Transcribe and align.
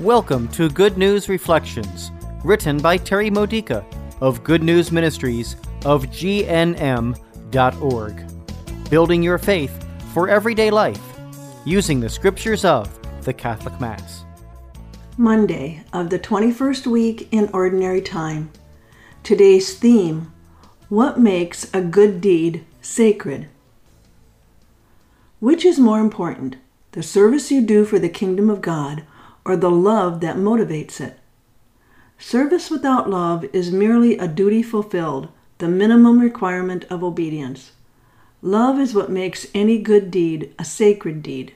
Welcome 0.00 0.48
to 0.52 0.70
Good 0.70 0.96
News 0.96 1.28
Reflections, 1.28 2.10
written 2.42 2.78
by 2.78 2.96
Terry 2.96 3.28
Modica 3.28 3.84
of 4.22 4.42
Good 4.42 4.62
News 4.62 4.90
Ministries 4.90 5.56
of 5.84 6.06
GNM.org. 6.06 7.14
Building 8.88 9.22
your 9.22 9.36
faith 9.36 9.86
for 10.14 10.30
everyday 10.30 10.70
life 10.70 11.02
using 11.66 12.00
the 12.00 12.08
scriptures 12.08 12.64
of 12.64 12.88
the 13.24 13.34
Catholic 13.34 13.78
Mass. 13.78 14.24
Monday 15.18 15.84
of 15.92 16.08
the 16.08 16.18
21st 16.18 16.86
week 16.86 17.28
in 17.30 17.50
Ordinary 17.52 18.00
Time. 18.00 18.50
Today's 19.22 19.78
theme 19.78 20.32
What 20.88 21.20
makes 21.20 21.70
a 21.74 21.82
good 21.82 22.22
deed 22.22 22.64
sacred? 22.80 23.48
Which 25.40 25.66
is 25.66 25.78
more 25.78 26.00
important, 26.00 26.56
the 26.92 27.02
service 27.02 27.50
you 27.50 27.60
do 27.60 27.84
for 27.84 27.98
the 27.98 28.08
kingdom 28.08 28.48
of 28.48 28.62
God 28.62 29.04
or 29.50 29.56
the 29.56 29.70
love 29.70 30.20
that 30.20 30.36
motivates 30.36 31.00
it? 31.00 31.18
Service 32.20 32.70
without 32.70 33.10
love 33.10 33.44
is 33.52 33.72
merely 33.72 34.16
a 34.16 34.28
duty 34.28 34.62
fulfilled, 34.62 35.28
the 35.58 35.66
minimum 35.66 36.20
requirement 36.20 36.84
of 36.84 37.02
obedience. 37.02 37.72
Love 38.42 38.78
is 38.78 38.94
what 38.94 39.10
makes 39.10 39.48
any 39.52 39.76
good 39.76 40.08
deed 40.08 40.54
a 40.56 40.64
sacred 40.64 41.20
deed. 41.20 41.52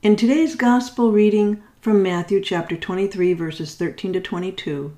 In 0.00 0.14
today's 0.14 0.54
gospel 0.54 1.10
reading 1.10 1.60
from 1.80 2.00
Matthew 2.04 2.40
chapter 2.40 2.76
23 2.76 3.32
verses 3.32 3.74
13 3.74 4.12
to 4.12 4.20
22, 4.20 4.96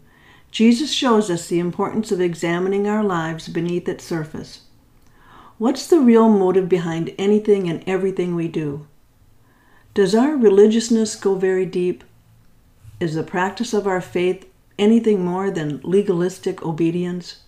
Jesus 0.50 0.92
shows 0.92 1.30
us 1.30 1.48
the 1.48 1.58
importance 1.58 2.12
of 2.12 2.20
examining 2.20 2.86
our 2.86 3.02
lives 3.02 3.48
beneath 3.48 3.88
its 3.88 4.04
surface. 4.04 4.60
What's 5.56 5.86
the 5.86 6.00
real 6.00 6.28
motive 6.28 6.68
behind 6.68 7.14
anything 7.16 7.66
and 7.66 7.82
everything 7.86 8.34
we 8.34 8.46
do? 8.46 8.86
Does 9.96 10.14
our 10.14 10.36
religiousness 10.36 11.16
go 11.16 11.36
very 11.36 11.64
deep? 11.64 12.04
Is 13.00 13.14
the 13.14 13.22
practice 13.22 13.72
of 13.72 13.86
our 13.86 14.02
faith 14.02 14.46
anything 14.78 15.24
more 15.24 15.50
than 15.50 15.80
legalistic 15.84 16.62
obedience? 16.62 17.38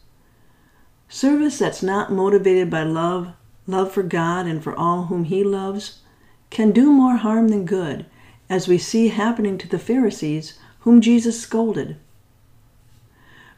Service 1.10 1.58
that's 1.58 1.82
not 1.82 2.10
motivated 2.10 2.70
by 2.70 2.84
love, 2.84 3.34
love 3.66 3.92
for 3.92 4.02
God 4.02 4.46
and 4.46 4.64
for 4.64 4.74
all 4.74 5.04
whom 5.04 5.24
He 5.24 5.44
loves, 5.44 5.98
can 6.48 6.70
do 6.70 6.90
more 6.90 7.16
harm 7.16 7.48
than 7.48 7.66
good, 7.66 8.06
as 8.48 8.66
we 8.66 8.78
see 8.78 9.08
happening 9.08 9.58
to 9.58 9.68
the 9.68 9.78
Pharisees, 9.78 10.58
whom 10.80 11.02
Jesus 11.02 11.38
scolded. 11.38 11.98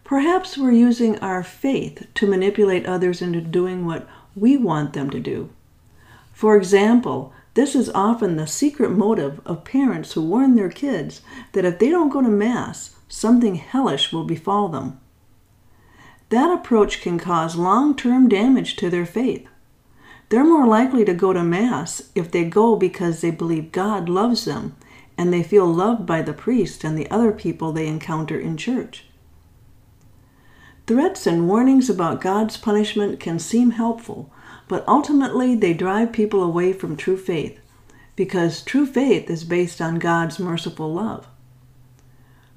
Perhaps 0.02 0.58
we're 0.58 0.72
using 0.72 1.16
our 1.20 1.44
faith 1.44 2.08
to 2.14 2.26
manipulate 2.26 2.86
others 2.86 3.22
into 3.22 3.40
doing 3.40 3.86
what 3.86 4.08
we 4.34 4.56
want 4.56 4.94
them 4.94 5.10
to 5.10 5.20
do. 5.20 5.48
For 6.32 6.56
example, 6.56 7.32
this 7.54 7.74
is 7.74 7.90
often 7.90 8.36
the 8.36 8.46
secret 8.46 8.90
motive 8.90 9.40
of 9.44 9.64
parents 9.64 10.12
who 10.12 10.22
warn 10.22 10.54
their 10.54 10.70
kids 10.70 11.20
that 11.52 11.64
if 11.64 11.78
they 11.78 11.90
don't 11.90 12.10
go 12.10 12.22
to 12.22 12.28
Mass, 12.28 12.94
something 13.08 13.56
hellish 13.56 14.12
will 14.12 14.24
befall 14.24 14.68
them. 14.68 15.00
That 16.28 16.52
approach 16.52 17.00
can 17.00 17.18
cause 17.18 17.56
long 17.56 17.96
term 17.96 18.28
damage 18.28 18.76
to 18.76 18.88
their 18.88 19.06
faith. 19.06 19.48
They're 20.28 20.44
more 20.44 20.66
likely 20.66 21.04
to 21.04 21.12
go 21.12 21.32
to 21.32 21.42
Mass 21.42 22.10
if 22.14 22.30
they 22.30 22.44
go 22.44 22.76
because 22.76 23.20
they 23.20 23.32
believe 23.32 23.72
God 23.72 24.08
loves 24.08 24.44
them 24.44 24.76
and 25.18 25.32
they 25.32 25.42
feel 25.42 25.66
loved 25.66 26.06
by 26.06 26.22
the 26.22 26.32
priest 26.32 26.84
and 26.84 26.96
the 26.96 27.10
other 27.10 27.32
people 27.32 27.72
they 27.72 27.88
encounter 27.88 28.38
in 28.38 28.56
church. 28.56 29.06
Threats 30.90 31.24
and 31.24 31.46
warnings 31.46 31.88
about 31.88 32.20
God's 32.20 32.56
punishment 32.56 33.20
can 33.20 33.38
seem 33.38 33.70
helpful, 33.70 34.28
but 34.66 34.82
ultimately 34.88 35.54
they 35.54 35.72
drive 35.72 36.12
people 36.12 36.42
away 36.42 36.72
from 36.72 36.96
true 36.96 37.16
faith, 37.16 37.60
because 38.16 38.60
true 38.60 38.86
faith 38.86 39.30
is 39.30 39.44
based 39.44 39.80
on 39.80 40.00
God's 40.00 40.40
merciful 40.40 40.92
love. 40.92 41.28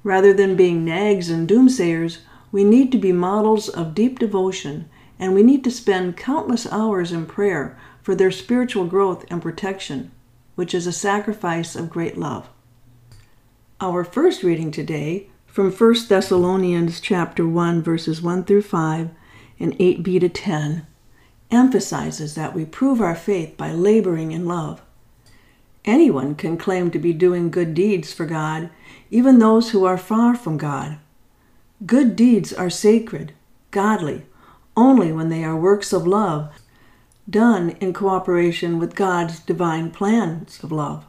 Rather 0.02 0.32
than 0.34 0.56
being 0.56 0.84
nags 0.84 1.30
and 1.30 1.48
doomsayers, 1.48 2.22
we 2.50 2.64
need 2.64 2.90
to 2.90 2.98
be 2.98 3.12
models 3.12 3.68
of 3.68 3.94
deep 3.94 4.18
devotion, 4.18 4.90
and 5.16 5.32
we 5.32 5.44
need 5.44 5.62
to 5.62 5.70
spend 5.70 6.16
countless 6.16 6.66
hours 6.72 7.12
in 7.12 7.26
prayer 7.26 7.78
for 8.02 8.16
their 8.16 8.32
spiritual 8.32 8.84
growth 8.84 9.24
and 9.30 9.42
protection, 9.42 10.10
which 10.56 10.74
is 10.74 10.88
a 10.88 10.92
sacrifice 10.92 11.76
of 11.76 11.88
great 11.88 12.18
love. 12.18 12.48
Our 13.80 14.02
first 14.02 14.42
reading 14.42 14.72
today 14.72 15.28
from 15.54 15.70
1 15.70 15.94
Thessalonians 16.08 16.98
chapter 16.98 17.46
1 17.46 17.80
verses 17.80 18.20
1 18.20 18.42
through 18.42 18.60
5 18.60 19.10
and 19.60 19.78
8b 19.78 20.18
to 20.18 20.28
10 20.28 20.84
emphasizes 21.52 22.34
that 22.34 22.52
we 22.52 22.64
prove 22.64 23.00
our 23.00 23.14
faith 23.14 23.56
by 23.56 23.70
laboring 23.70 24.32
in 24.32 24.46
love. 24.46 24.82
Anyone 25.84 26.34
can 26.34 26.56
claim 26.56 26.90
to 26.90 26.98
be 26.98 27.12
doing 27.12 27.52
good 27.52 27.72
deeds 27.72 28.12
for 28.12 28.26
God, 28.26 28.68
even 29.12 29.38
those 29.38 29.70
who 29.70 29.84
are 29.84 29.96
far 29.96 30.34
from 30.34 30.56
God. 30.56 30.98
Good 31.86 32.16
deeds 32.16 32.52
are 32.52 32.68
sacred, 32.68 33.32
godly, 33.70 34.26
only 34.76 35.12
when 35.12 35.28
they 35.28 35.44
are 35.44 35.56
works 35.56 35.92
of 35.92 36.04
love, 36.04 36.52
done 37.30 37.76
in 37.78 37.92
cooperation 37.92 38.80
with 38.80 38.96
God's 38.96 39.38
divine 39.38 39.92
plans 39.92 40.58
of 40.64 40.72
love. 40.72 41.06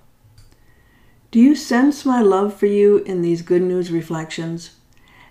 Do 1.32 1.40
you 1.40 1.56
sense 1.56 2.06
my 2.06 2.22
love 2.22 2.54
for 2.54 2.66
you 2.66 2.98
in 3.00 3.22
these 3.22 3.42
good 3.42 3.62
news 3.62 3.92
reflections? 3.92 4.72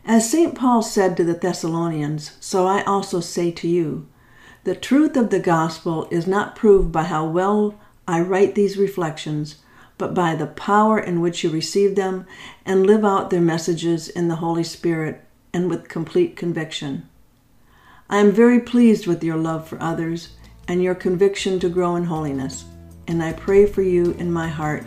As 0.04 0.30
St. 0.30 0.54
Paul 0.54 0.82
said 0.82 1.16
to 1.16 1.24
the 1.24 1.34
Thessalonians, 1.34 2.32
so 2.40 2.66
I 2.66 2.82
also 2.82 3.20
say 3.20 3.50
to 3.52 3.68
you 3.68 4.06
the 4.64 4.74
truth 4.74 5.16
of 5.16 5.30
the 5.30 5.40
gospel 5.40 6.08
is 6.10 6.26
not 6.26 6.56
proved 6.56 6.90
by 6.90 7.04
how 7.04 7.26
well 7.26 7.78
I 8.08 8.20
write 8.20 8.54
these 8.54 8.78
reflections, 8.78 9.56
but 9.98 10.14
by 10.14 10.34
the 10.34 10.46
power 10.46 10.98
in 10.98 11.20
which 11.20 11.44
you 11.44 11.50
receive 11.50 11.96
them 11.96 12.26
and 12.64 12.86
live 12.86 13.04
out 13.04 13.30
their 13.30 13.40
messages 13.40 14.08
in 14.08 14.28
the 14.28 14.36
Holy 14.36 14.64
Spirit 14.64 15.22
and 15.52 15.68
with 15.68 15.88
complete 15.88 16.36
conviction. 16.36 17.08
I 18.08 18.18
am 18.18 18.32
very 18.32 18.60
pleased 18.60 19.06
with 19.06 19.22
your 19.22 19.36
love 19.36 19.68
for 19.68 19.80
others 19.82 20.30
and 20.66 20.82
your 20.82 20.94
conviction 20.94 21.60
to 21.60 21.68
grow 21.68 21.96
in 21.96 22.04
holiness, 22.04 22.64
and 23.06 23.22
I 23.22 23.32
pray 23.32 23.66
for 23.66 23.82
you 23.82 24.12
in 24.18 24.32
my 24.32 24.48
heart 24.48 24.86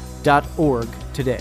today. 1.13 1.39